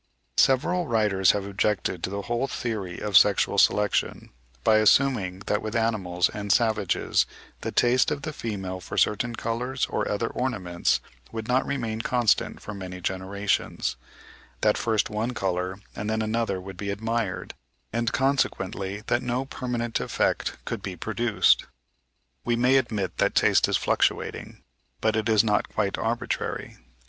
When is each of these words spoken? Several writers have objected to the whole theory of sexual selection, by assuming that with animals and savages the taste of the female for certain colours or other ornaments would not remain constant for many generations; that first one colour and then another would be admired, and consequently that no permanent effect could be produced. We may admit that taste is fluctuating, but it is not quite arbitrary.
Several 0.37 0.87
writers 0.87 1.29
have 1.33 1.45
objected 1.45 2.01
to 2.01 2.09
the 2.09 2.23
whole 2.23 2.47
theory 2.47 2.97
of 2.97 3.15
sexual 3.15 3.59
selection, 3.59 4.31
by 4.63 4.77
assuming 4.77 5.43
that 5.45 5.61
with 5.61 5.75
animals 5.75 6.27
and 6.29 6.51
savages 6.51 7.27
the 7.59 7.71
taste 7.71 8.09
of 8.09 8.23
the 8.23 8.33
female 8.33 8.79
for 8.79 8.97
certain 8.97 9.35
colours 9.35 9.85
or 9.85 10.09
other 10.09 10.29
ornaments 10.29 11.01
would 11.31 11.47
not 11.47 11.67
remain 11.67 12.01
constant 12.01 12.63
for 12.63 12.73
many 12.73 12.99
generations; 12.99 13.95
that 14.61 14.75
first 14.75 15.11
one 15.11 15.35
colour 15.35 15.79
and 15.95 16.09
then 16.09 16.23
another 16.23 16.59
would 16.59 16.77
be 16.77 16.89
admired, 16.89 17.53
and 17.93 18.11
consequently 18.11 19.01
that 19.05 19.21
no 19.21 19.45
permanent 19.45 19.99
effect 19.99 20.57
could 20.65 20.81
be 20.81 20.95
produced. 20.95 21.65
We 22.43 22.55
may 22.55 22.77
admit 22.77 23.17
that 23.19 23.35
taste 23.35 23.67
is 23.69 23.77
fluctuating, 23.77 24.63
but 24.99 25.15
it 25.15 25.29
is 25.29 25.43
not 25.43 25.69
quite 25.69 25.95
arbitrary. 25.95 26.77